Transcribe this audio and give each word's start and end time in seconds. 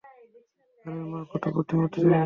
আরে 0.85 1.03
মা, 1.11 1.19
কত 1.31 1.43
বুদ্ধিমতি 1.55 1.89
তুমি! 1.95 2.09